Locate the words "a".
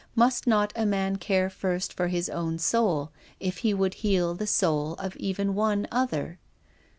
0.75-0.83